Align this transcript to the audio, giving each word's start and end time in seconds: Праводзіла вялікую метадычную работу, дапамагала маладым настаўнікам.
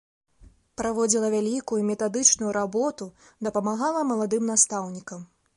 Праводзіла 0.79 1.27
вялікую 1.33 1.79
метадычную 1.91 2.51
работу, 2.59 3.11
дапамагала 3.49 4.01
маладым 4.15 4.43
настаўнікам. 4.57 5.21